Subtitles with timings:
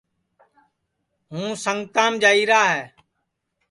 [1.31, 2.83] ہُوں سنگتام جائیرا ہے